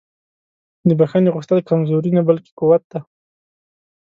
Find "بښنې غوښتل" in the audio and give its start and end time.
0.99-1.59